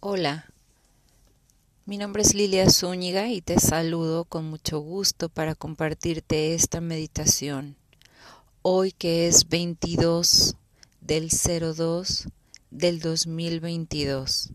Hola, 0.00 0.44
mi 1.86 1.96
nombre 1.96 2.22
es 2.22 2.34
Lilia 2.34 2.68
Zúñiga 2.68 3.28
y 3.30 3.40
te 3.40 3.58
saludo 3.58 4.26
con 4.26 4.44
mucho 4.44 4.78
gusto 4.78 5.30
para 5.30 5.54
compartirte 5.54 6.52
esta 6.52 6.82
meditación. 6.82 7.76
Hoy 8.60 8.92
que 8.92 9.26
es 9.26 9.48
22 9.48 10.56
del 11.00 11.30
02 11.30 12.28
del 12.70 13.00
2022. 13.00 14.50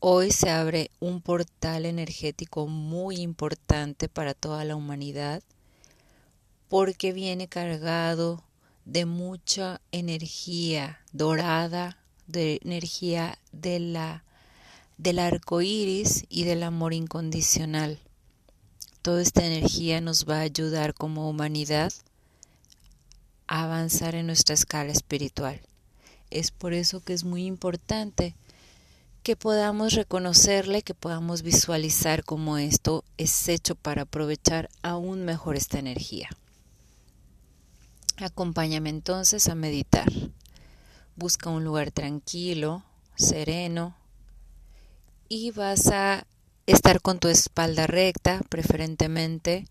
Hoy 0.00 0.32
se 0.32 0.50
abre 0.50 0.90
un 0.98 1.22
portal 1.22 1.86
energético 1.86 2.66
muy 2.66 3.20
importante 3.20 4.08
para 4.08 4.34
toda 4.34 4.64
la 4.64 4.74
humanidad 4.74 5.44
porque 6.68 7.12
viene 7.12 7.46
cargado 7.46 8.42
de 8.84 9.06
mucha 9.06 9.80
energía 9.92 11.00
dorada, 11.12 11.98
de 12.26 12.58
energía 12.64 13.38
de 13.64 13.80
la, 13.80 14.24
del 14.98 15.18
arco 15.18 15.62
iris 15.62 16.26
y 16.28 16.44
del 16.44 16.62
amor 16.62 16.92
incondicional. 16.92 17.98
Toda 19.02 19.22
esta 19.22 19.44
energía 19.44 20.00
nos 20.00 20.28
va 20.28 20.38
a 20.38 20.42
ayudar 20.42 20.94
como 20.94 21.28
humanidad 21.28 21.92
a 23.46 23.64
avanzar 23.64 24.14
en 24.14 24.26
nuestra 24.26 24.54
escala 24.54 24.92
espiritual. 24.92 25.60
Es 26.30 26.50
por 26.50 26.74
eso 26.74 27.00
que 27.00 27.14
es 27.14 27.24
muy 27.24 27.46
importante 27.46 28.34
que 29.22 29.36
podamos 29.36 29.94
reconocerle, 29.94 30.82
que 30.82 30.94
podamos 30.94 31.42
visualizar 31.42 32.24
cómo 32.24 32.58
esto 32.58 33.04
es 33.16 33.48
hecho 33.48 33.74
para 33.76 34.02
aprovechar 34.02 34.68
aún 34.82 35.24
mejor 35.24 35.56
esta 35.56 35.78
energía. 35.78 36.28
Acompáñame 38.18 38.90
entonces 38.90 39.48
a 39.48 39.54
meditar. 39.54 40.10
Busca 41.16 41.48
un 41.48 41.64
lugar 41.64 41.90
tranquilo, 41.90 42.84
sereno 43.16 43.96
y 45.28 45.50
vas 45.50 45.88
a 45.88 46.26
estar 46.66 47.00
con 47.00 47.18
tu 47.18 47.28
espalda 47.28 47.86
recta, 47.86 48.40
preferentemente 48.48 49.66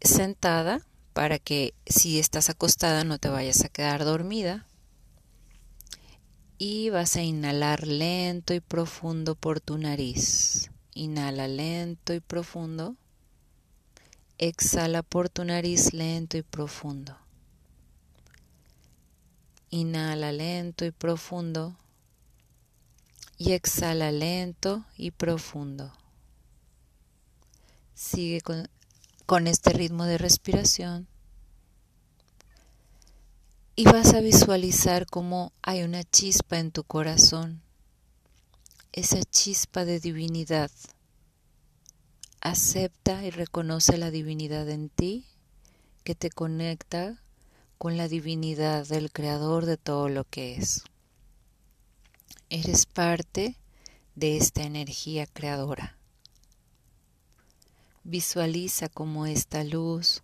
sentada, 0.00 0.80
para 1.12 1.38
que 1.38 1.74
si 1.86 2.18
estás 2.18 2.50
acostada 2.50 3.04
no 3.04 3.18
te 3.18 3.28
vayas 3.28 3.64
a 3.64 3.68
quedar 3.68 4.04
dormida. 4.04 4.66
Y 6.58 6.90
vas 6.90 7.16
a 7.16 7.22
inhalar 7.22 7.86
lento 7.86 8.54
y 8.54 8.60
profundo 8.60 9.34
por 9.34 9.60
tu 9.60 9.78
nariz. 9.78 10.70
Inhala 10.94 11.48
lento 11.48 12.14
y 12.14 12.20
profundo. 12.20 12.96
Exhala 14.38 15.02
por 15.02 15.28
tu 15.28 15.44
nariz 15.44 15.92
lento 15.92 16.36
y 16.38 16.42
profundo. 16.42 17.16
Inhala 19.70 20.32
lento 20.32 20.84
y 20.84 20.90
profundo. 20.90 21.76
Y 23.38 23.52
exhala 23.52 24.12
lento 24.12 24.84
y 24.96 25.10
profundo. 25.10 25.92
Sigue 27.94 28.40
con, 28.40 29.46
este 29.46 29.70
ritmo 29.70 30.04
de 30.04 30.18
respiración. 30.18 31.06
Y 33.74 33.84
vas 33.84 34.14
a 34.14 34.20
visualizar 34.20 35.06
cómo 35.06 35.52
hay 35.62 35.82
una 35.82 36.02
chispa 36.04 36.58
en 36.58 36.70
tu 36.70 36.84
corazón. 36.84 37.62
Esa 38.92 39.22
chispa 39.24 39.84
de 39.84 40.00
divinidad 40.00 40.70
acepta 42.40 43.24
y 43.24 43.30
reconoce 43.30 43.98
la 43.98 44.10
divinidad 44.10 44.68
en 44.70 44.88
ti 44.88 45.26
que 46.04 46.14
te 46.14 46.30
conecta 46.30 47.20
con 47.78 47.96
la 47.96 48.08
divinidad 48.08 48.86
del 48.86 49.12
creador 49.12 49.66
de 49.66 49.76
todo 49.76 50.08
lo 50.08 50.24
que 50.24 50.56
es. 50.56 50.84
Eres 52.48 52.86
parte 52.86 53.56
de 54.14 54.36
esta 54.36 54.62
energía 54.62 55.26
creadora. 55.26 55.96
Visualiza 58.04 58.88
cómo 58.88 59.26
esta 59.26 59.64
luz 59.64 60.22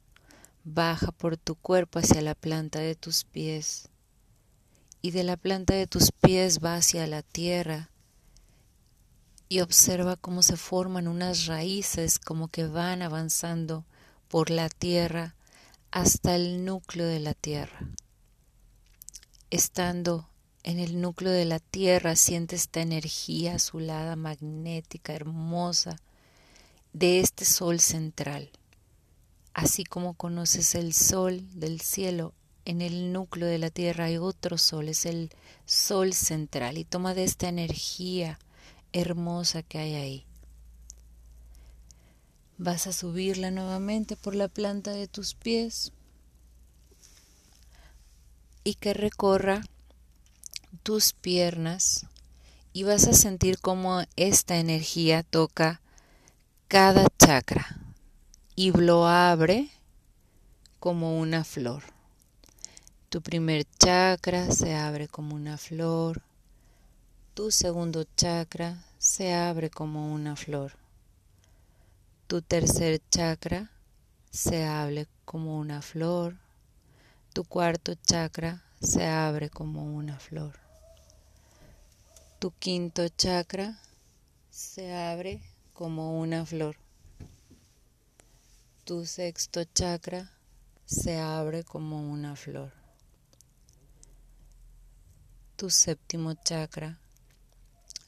baja 0.62 1.10
por 1.10 1.36
tu 1.36 1.56
cuerpo 1.56 1.98
hacia 1.98 2.22
la 2.22 2.36
planta 2.36 2.78
de 2.78 2.94
tus 2.94 3.24
pies 3.24 3.88
y 5.00 5.10
de 5.10 5.24
la 5.24 5.36
planta 5.36 5.74
de 5.74 5.88
tus 5.88 6.12
pies 6.12 6.60
va 6.64 6.76
hacia 6.76 7.08
la 7.08 7.22
tierra 7.22 7.91
y 9.48 9.58
observa 9.58 10.14
cómo 10.14 10.44
se 10.44 10.56
forman 10.56 11.08
unas 11.08 11.46
raíces 11.46 12.20
como 12.20 12.46
que 12.46 12.69
van 12.69 13.02
avanzando 13.02 13.84
por 14.28 14.50
la 14.50 14.69
tierra 14.69 15.34
hasta 15.91 16.36
el 16.36 16.64
núcleo 16.64 17.08
de 17.08 17.19
la 17.19 17.34
tierra. 17.34 17.80
Estando 19.50 20.28
en 20.64 20.78
el 20.78 21.00
núcleo 21.00 21.32
de 21.32 21.44
la 21.44 21.58
tierra 21.58 22.16
siente 22.16 22.56
esta 22.56 22.80
energía 22.80 23.56
azulada, 23.56 24.16
magnética, 24.16 25.12
hermosa 25.12 25.96
de 26.92 27.20
este 27.20 27.44
sol 27.44 27.80
central. 27.80 28.50
Así 29.54 29.84
como 29.84 30.14
conoces 30.14 30.74
el 30.74 30.94
sol 30.94 31.42
del 31.58 31.80
cielo, 31.80 32.32
en 32.64 32.80
el 32.80 33.12
núcleo 33.12 33.48
de 33.48 33.58
la 33.58 33.70
tierra 33.70 34.04
hay 34.04 34.18
otro 34.18 34.56
sol, 34.56 34.88
es 34.88 35.04
el 35.04 35.30
sol 35.64 36.12
central 36.12 36.78
y 36.78 36.84
toma 36.84 37.12
de 37.12 37.24
esta 37.24 37.48
energía 37.48 38.38
hermosa 38.92 39.62
que 39.62 39.78
hay 39.78 39.94
ahí. 39.94 40.26
Vas 42.56 42.86
a 42.86 42.92
subirla 42.92 43.50
nuevamente 43.50 44.16
por 44.16 44.36
la 44.36 44.46
planta 44.46 44.92
de 44.92 45.08
tus 45.08 45.34
pies 45.34 45.92
y 48.62 48.74
que 48.74 48.94
recorra 48.94 49.62
tus 50.82 51.12
piernas 51.12 52.06
y 52.72 52.82
vas 52.82 53.06
a 53.06 53.12
sentir 53.12 53.59
cómo 53.59 54.03
esta 54.16 54.59
energía 54.59 55.22
toca 55.22 55.81
cada 56.69 57.06
chakra 57.19 57.78
y 58.56 58.72
lo 58.72 59.06
abre 59.06 59.70
como 60.81 61.19
una 61.19 61.44
flor. 61.44 61.82
Tu 63.09 63.22
primer 63.22 63.65
chakra 63.78 64.50
se 64.50 64.75
abre 64.75 65.06
como 65.06 65.34
una 65.34 65.59
flor, 65.59 66.22
tu 67.34 67.50
segundo 67.50 68.04
chakra 68.16 68.84
se 68.99 69.32
abre 69.32 69.70
como 69.70 70.12
una 70.12 70.37
flor. 70.37 70.72
Tu 72.26 72.43
tercer 72.43 73.00
chakra 73.10 73.70
se 74.31 74.64
abre 74.64 75.06
como 75.25 75.59
una 75.59 75.81
flor. 75.81 76.37
Tu 77.32 77.44
cuarto 77.44 77.94
chakra 77.94 78.62
se 78.81 79.06
abre 79.06 79.49
como 79.49 79.82
una 79.84 80.19
flor. 80.19 80.59
Tu 82.42 82.50
quinto 82.58 83.08
chakra 83.08 83.78
se 84.50 84.92
abre 84.92 85.41
como 85.72 86.19
una 86.19 86.44
flor. 86.44 86.75
Tu 88.82 89.06
sexto 89.06 89.62
chakra 89.62 90.28
se 90.84 91.20
abre 91.20 91.62
como 91.62 92.10
una 92.10 92.34
flor. 92.34 92.72
Tu 95.54 95.70
séptimo 95.70 96.34
chakra 96.34 96.98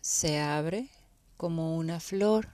se 0.00 0.40
abre 0.40 0.88
como 1.36 1.76
una 1.76 2.00
flor 2.00 2.48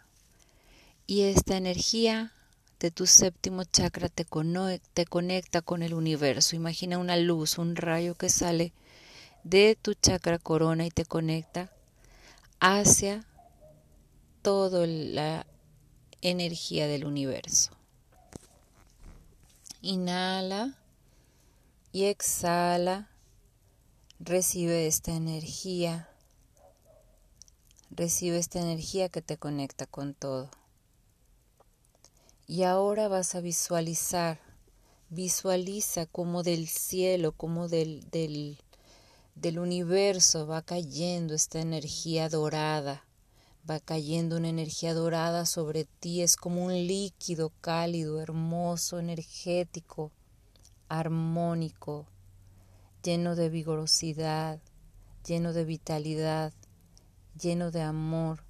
y 1.06 1.22
esta 1.22 1.56
energía 1.56 2.34
de 2.78 2.90
tu 2.90 3.06
séptimo 3.06 3.64
chakra 3.64 4.10
te, 4.10 4.26
conecta 4.26 5.62
con 5.62 5.82
el 5.82 5.94
universo. 5.94 6.56
Imagina 6.56 6.98
una 6.98 7.16
luz, 7.16 7.56
un 7.56 7.74
rayo 7.74 8.14
que 8.16 8.28
sale 8.28 8.74
de 9.44 9.76
tu 9.80 9.94
chakra 9.94 10.38
corona 10.38 10.86
y 10.86 10.90
te 10.90 11.04
conecta 11.04 11.70
hacia 12.60 13.24
toda 14.42 14.86
la 14.86 15.46
energía 16.20 16.86
del 16.86 17.04
universo. 17.04 17.72
Inhala 19.82 20.78
y 21.92 22.04
exhala. 22.04 23.08
Recibe 24.18 24.86
esta 24.86 25.12
energía 25.12 26.10
Recibe 27.90 28.38
esta 28.38 28.60
energía 28.60 29.08
que 29.08 29.20
te 29.20 29.36
conecta 29.36 29.84
con 29.84 30.14
todo. 30.14 30.48
Y 32.46 32.62
ahora 32.62 33.08
vas 33.08 33.34
a 33.34 33.40
visualizar, 33.40 34.40
visualiza 35.08 36.06
como 36.06 36.44
del 36.44 36.68
cielo, 36.68 37.32
como 37.32 37.68
del, 37.68 38.08
del, 38.10 38.58
del 39.40 39.58
universo 39.58 40.46
va 40.46 40.60
cayendo 40.60 41.32
esta 41.32 41.60
energía 41.60 42.28
dorada, 42.28 43.06
va 43.68 43.80
cayendo 43.80 44.36
una 44.36 44.50
energía 44.50 44.92
dorada 44.92 45.46
sobre 45.46 45.86
ti, 45.86 46.20
es 46.20 46.36
como 46.36 46.62
un 46.62 46.74
líquido 46.74 47.50
cálido, 47.62 48.20
hermoso, 48.20 48.98
energético, 48.98 50.12
armónico, 50.90 52.06
lleno 53.02 53.34
de 53.34 53.48
vigorosidad, 53.48 54.60
lleno 55.26 55.54
de 55.54 55.64
vitalidad, 55.64 56.52
lleno 57.40 57.70
de 57.70 57.80
amor, 57.80 58.44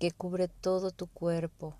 que 0.00 0.10
cubre 0.10 0.48
todo 0.48 0.90
tu 0.90 1.06
cuerpo. 1.06 1.76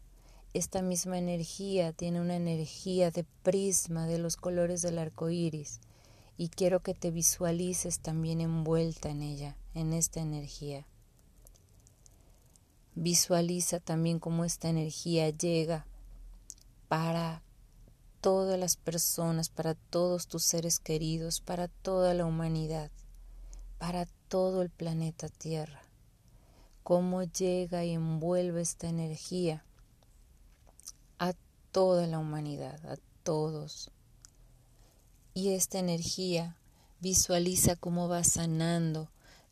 Esta 0.54 0.82
misma 0.82 1.19
energía 1.19 1.93
tiene 1.93 2.20
una 2.20 2.37
energía 2.37 3.10
de 3.10 3.25
prisma 3.43 4.06
de 4.06 4.19
los 4.19 4.37
colores 4.37 4.82
del 4.82 4.98
arco 4.98 5.31
iris 5.31 5.81
y 6.36 6.48
quiero 6.48 6.80
que 6.80 6.94
te 6.94 7.10
visualices 7.10 8.00
también 8.00 8.40
envuelta 8.40 9.08
en 9.08 9.22
ella, 9.22 9.56
en 9.74 9.92
esta 9.92 10.20
energía. 10.20 10.86
Visualiza 12.94 13.80
también 13.80 14.18
cómo 14.18 14.44
esta 14.44 14.68
energía 14.68 15.30
llega 15.30 15.86
para 16.88 17.42
todas 18.20 18.58
las 18.58 18.76
personas, 18.76 19.48
para 19.48 19.74
todos 19.74 20.26
tus 20.26 20.44
seres 20.44 20.78
queridos, 20.78 21.40
para 21.40 21.68
toda 21.68 22.14
la 22.14 22.26
humanidad, 22.26 22.90
para 23.78 24.06
todo 24.28 24.62
el 24.62 24.70
planeta 24.70 25.28
Tierra. 25.28 25.82
Cómo 26.82 27.22
llega 27.22 27.84
y 27.84 27.92
envuelve 27.92 28.60
esta 28.60 28.88
energía 28.88 29.64
a 31.18 31.34
toda 31.72 32.06
la 32.06 32.18
humanidad, 32.18 32.84
a 32.86 32.96
todos. 33.22 33.90
Y 35.36 35.50
esta 35.50 35.78
energía 35.78 36.56
visualiza 36.98 37.76
cómo 37.76 38.08
va 38.08 38.24
sanando, 38.24 39.10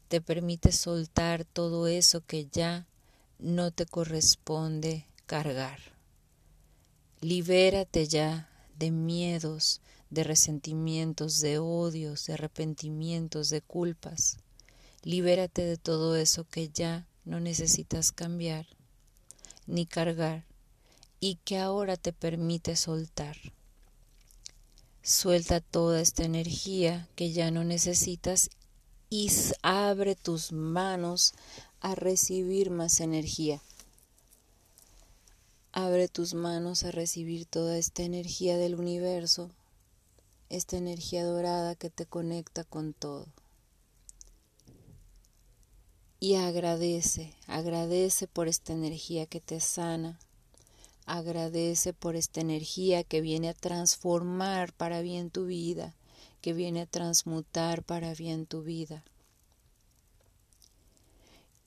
te 0.08 0.22
permite 0.22 0.72
soltar 0.72 1.44
todo 1.44 1.88
eso 1.88 2.24
que 2.26 2.46
ya 2.46 2.86
no 3.38 3.70
te 3.70 3.84
corresponde 3.84 5.04
cargar. 5.26 5.78
Libérate 7.20 8.08
ya 8.08 8.48
de 8.78 8.92
miedos, 8.92 9.82
de 10.08 10.24
resentimientos, 10.24 11.42
de 11.42 11.58
odios, 11.58 12.24
de 12.24 12.32
arrepentimientos, 12.32 13.50
de 13.50 13.60
culpas. 13.60 14.38
Libérate 15.02 15.66
de 15.66 15.76
todo 15.76 16.16
eso 16.16 16.48
que 16.48 16.70
ya 16.70 17.06
no 17.26 17.40
necesitas 17.40 18.10
cambiar 18.10 18.66
ni 19.66 19.84
cargar 19.84 20.46
y 21.20 21.34
que 21.44 21.58
ahora 21.58 21.98
te 21.98 22.14
permite 22.14 22.74
soltar. 22.74 23.36
Suelta 25.06 25.60
toda 25.60 26.00
esta 26.00 26.24
energía 26.24 27.06
que 27.14 27.30
ya 27.30 27.50
no 27.50 27.62
necesitas 27.62 28.48
y 29.10 29.30
abre 29.60 30.16
tus 30.16 30.50
manos 30.50 31.34
a 31.80 31.94
recibir 31.94 32.70
más 32.70 33.00
energía. 33.00 33.60
Abre 35.72 36.08
tus 36.08 36.32
manos 36.32 36.84
a 36.84 36.90
recibir 36.90 37.44
toda 37.44 37.76
esta 37.76 38.02
energía 38.02 38.56
del 38.56 38.76
universo, 38.76 39.50
esta 40.48 40.78
energía 40.78 41.22
dorada 41.26 41.74
que 41.74 41.90
te 41.90 42.06
conecta 42.06 42.64
con 42.64 42.94
todo. 42.94 43.26
Y 46.18 46.36
agradece, 46.36 47.34
agradece 47.46 48.26
por 48.26 48.48
esta 48.48 48.72
energía 48.72 49.26
que 49.26 49.42
te 49.42 49.60
sana, 49.60 50.18
agradece 51.06 51.92
por 51.92 52.16
esta 52.16 52.40
energía 52.40 53.04
que 53.04 53.20
viene 53.20 53.48
a 53.48 53.54
transformar 53.54 54.72
para 54.72 55.00
bien 55.00 55.30
tu 55.30 55.46
vida, 55.46 55.94
que 56.40 56.52
viene 56.52 56.82
a 56.82 56.86
transmutar 56.86 57.82
para 57.82 58.14
bien 58.14 58.46
tu 58.46 58.62
vida. 58.62 59.04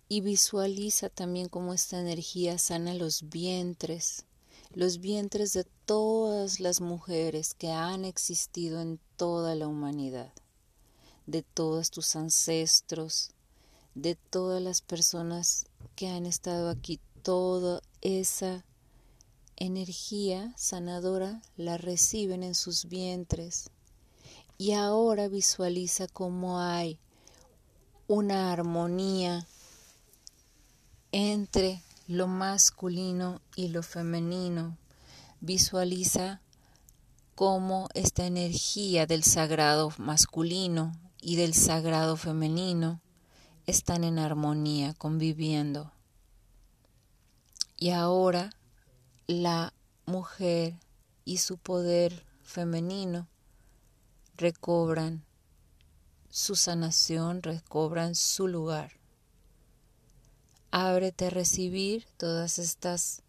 Y 0.10 0.22
visualiza 0.22 1.10
también 1.10 1.50
cómo 1.50 1.74
esta 1.74 2.00
energía 2.00 2.57
sana 2.57 2.94
los 2.94 3.30
vientres, 3.30 4.25
los 4.74 5.00
vientres 5.00 5.54
de 5.54 5.66
todas 5.86 6.60
las 6.60 6.81
mujeres 6.81 7.54
que 7.54 7.72
han 7.72 8.06
existido 8.06 8.81
en 8.81 9.00
toda 9.18 9.56
la 9.56 9.68
humanidad, 9.68 10.31
de 11.25 11.44
todos 11.44 11.92
tus 11.92 12.16
ancestros, 12.16 13.31
de 13.95 14.16
todas 14.16 14.62
las 14.62 14.81
personas 14.81 15.66
que 15.95 16.07
han 16.07 16.25
estado 16.25 16.69
aquí, 16.69 17.00
toda 17.24 17.81
esa 18.01 18.63
energía 19.57 20.54
sanadora 20.56 21.42
la 21.57 21.77
reciben 21.77 22.44
en 22.44 22.56
sus 22.56 22.86
vientres. 22.86 23.69
Y 24.57 24.71
ahora 24.71 25.27
visualiza 25.27 26.07
cómo 26.07 26.59
hay 26.59 27.00
una 28.07 28.54
armonía 28.54 29.45
entre 31.12 31.83
lo 32.07 32.27
masculino 32.27 33.42
y 33.56 33.68
lo 33.68 33.83
femenino. 33.83 34.77
Visualiza 35.42 36.42
cómo 37.36 37.89
esta 37.94 38.25
energía 38.25 39.06
del 39.06 39.24
sagrado 39.24 39.92
masculino 39.98 40.94
y 41.21 41.36
del 41.36 41.53
sagrado 41.53 42.15
femenino 42.18 43.01
están 43.68 44.03
en 44.03 44.18
armonía, 44.18 44.94
conviviendo. 44.94 45.92
Y 47.77 47.89
ahora 47.89 48.56
la 49.27 49.74
mujer 50.06 50.79
y 51.25 51.39
su 51.39 51.57
poder 51.57 52.25
femenino 52.44 53.27
recobran 54.38 55.25
su 56.29 56.56
sanación, 56.56 57.44
recobran 57.44 58.15
su 58.15 58.47
lugar. 58.47 58.94
Ábrete 60.71 61.25
a 61.25 61.29
recibir 61.29 62.06
todas 62.15 62.57
estas 62.57 63.21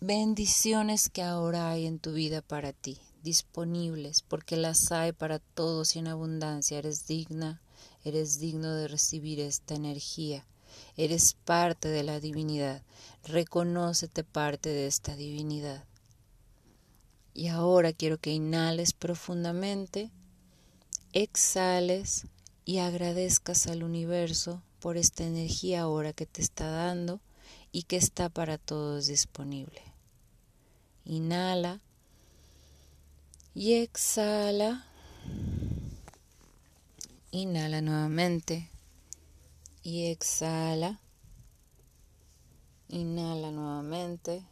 bendiciones 0.00 1.08
que 1.08 1.22
ahora 1.22 1.70
hay 1.70 1.86
en 1.86 2.00
tu 2.00 2.12
vida 2.12 2.42
para 2.42 2.72
ti, 2.72 2.98
disponibles, 3.22 4.22
porque 4.22 4.56
las 4.56 4.90
hay 4.90 5.12
para 5.12 5.38
todos 5.38 5.94
y 5.94 6.00
en 6.00 6.08
abundancia. 6.08 6.78
Eres 6.78 7.06
digna, 7.06 7.62
eres 8.02 8.40
digno 8.40 8.74
de 8.74 8.88
recibir 8.88 9.38
esta 9.38 9.74
energía. 9.74 10.44
Eres 10.96 11.34
parte 11.44 11.88
de 11.88 12.02
la 12.02 12.20
divinidad. 12.20 12.82
Reconócete 13.24 14.24
parte 14.24 14.68
de 14.68 14.86
esta 14.86 15.16
divinidad. 15.16 15.84
Y 17.34 17.48
ahora 17.48 17.92
quiero 17.92 18.18
que 18.18 18.32
inhales 18.32 18.92
profundamente, 18.92 20.10
exhales 21.12 22.26
y 22.64 22.78
agradezcas 22.78 23.66
al 23.66 23.82
universo 23.82 24.62
por 24.80 24.96
esta 24.96 25.24
energía 25.24 25.82
ahora 25.82 26.12
que 26.12 26.26
te 26.26 26.42
está 26.42 26.68
dando 26.68 27.20
y 27.72 27.84
que 27.84 27.96
está 27.96 28.28
para 28.28 28.58
todos 28.58 29.06
disponible. 29.06 29.82
Inhala 31.04 31.80
y 33.54 33.74
exhala. 33.74 34.86
Inhala 37.30 37.80
nuevamente 37.80 38.70
y 39.82 40.06
exhala. 40.06 41.00
Inhala 42.88 43.50
nuevamente 43.50 44.44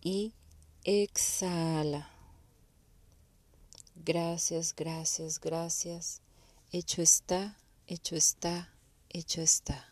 y 0.00 0.34
exhala. 0.84 2.10
Gracias, 3.96 4.74
gracias, 4.74 5.40
gracias. 5.40 6.22
Hecho 6.72 7.02
está, 7.02 7.56
hecho 7.86 8.16
está 8.16 8.68
hecho 9.10 9.40
está. 9.40 9.88